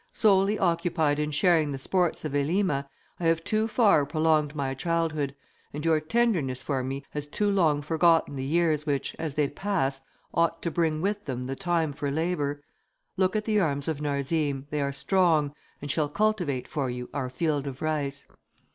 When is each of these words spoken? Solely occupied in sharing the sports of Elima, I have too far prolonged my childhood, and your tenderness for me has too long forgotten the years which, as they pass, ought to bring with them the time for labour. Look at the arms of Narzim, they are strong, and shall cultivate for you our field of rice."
Solely 0.11 0.57
occupied 0.57 1.19
in 1.19 1.29
sharing 1.29 1.71
the 1.71 1.77
sports 1.77 2.25
of 2.25 2.31
Elima, 2.33 2.87
I 3.19 3.25
have 3.25 3.43
too 3.43 3.67
far 3.67 4.03
prolonged 4.03 4.55
my 4.55 4.73
childhood, 4.73 5.35
and 5.73 5.85
your 5.85 5.99
tenderness 5.99 6.63
for 6.63 6.83
me 6.83 7.05
has 7.11 7.27
too 7.27 7.51
long 7.51 7.83
forgotten 7.83 8.35
the 8.35 8.43
years 8.43 8.87
which, 8.87 9.15
as 9.19 9.35
they 9.35 9.47
pass, 9.47 10.01
ought 10.33 10.59
to 10.63 10.71
bring 10.71 11.01
with 11.01 11.25
them 11.25 11.43
the 11.43 11.55
time 11.55 11.93
for 11.93 12.09
labour. 12.09 12.63
Look 13.15 13.35
at 13.35 13.45
the 13.45 13.59
arms 13.59 13.87
of 13.87 14.01
Narzim, 14.01 14.65
they 14.71 14.81
are 14.81 14.91
strong, 14.91 15.53
and 15.83 15.91
shall 15.91 16.09
cultivate 16.09 16.67
for 16.67 16.89
you 16.89 17.07
our 17.13 17.29
field 17.29 17.67
of 17.67 17.79
rice." 17.83 18.25